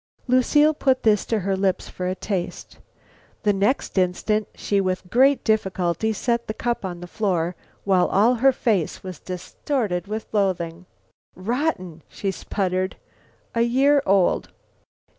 [0.27, 2.79] Lucile put this to her lips for a taste.
[3.43, 8.33] The next instant she with great difficulty set the cup on the floor while all
[8.41, 10.87] her face was distorted with loathing.
[11.35, 12.95] "Rotten!" she sputtered.
[13.53, 14.49] "A year old!"